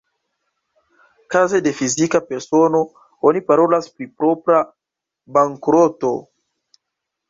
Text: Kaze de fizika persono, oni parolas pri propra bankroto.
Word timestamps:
Kaze 1.35 1.61
de 1.67 1.73
fizika 1.81 2.23
persono, 2.31 2.81
oni 3.33 3.45
parolas 3.53 3.93
pri 3.95 4.11
propra 4.19 4.67
bankroto. 5.41 6.17